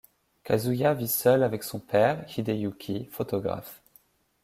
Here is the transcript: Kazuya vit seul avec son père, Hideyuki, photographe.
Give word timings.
Kazuya 0.43 0.95
vit 0.95 1.05
seul 1.07 1.43
avec 1.43 1.63
son 1.63 1.77
père, 1.79 2.25
Hideyuki, 2.35 3.05
photographe. 3.11 3.83